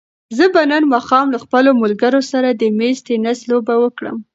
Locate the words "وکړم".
3.79-4.17